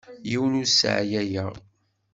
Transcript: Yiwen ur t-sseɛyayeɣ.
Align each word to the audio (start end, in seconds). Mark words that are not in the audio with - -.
Yiwen 0.29 0.57
ur 0.59 0.65
t-sseɛyayeɣ. 0.67 1.53